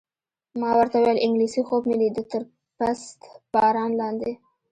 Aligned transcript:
ما 0.59 0.69
ورته 0.77 0.95
وویل: 0.99 1.23
انګلېسي 1.25 1.61
خوب 1.67 1.83
مې 1.87 1.95
لیده، 2.01 2.23
تر 2.31 2.41
پست 2.77 3.19
باران 3.53 3.91
لاندې. 4.01 4.31